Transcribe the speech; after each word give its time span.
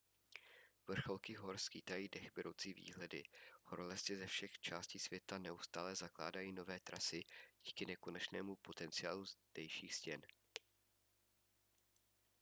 vrcholky 0.87 1.33
hor 1.33 1.57
skýtají 1.57 2.09
dechberoucí 2.09 2.73
výhledy 2.73 3.23
horolezci 3.63 4.15
ze 4.17 4.27
všech 4.27 4.59
částí 4.59 4.99
světa 4.99 5.37
neustále 5.37 5.95
zakládají 5.95 6.51
nové 6.51 6.79
trasy 6.79 7.23
díky 7.63 7.85
nekonečnému 7.85 8.55
potenciálu 8.55 9.25
zdejších 9.25 9.95
stěn 9.95 10.21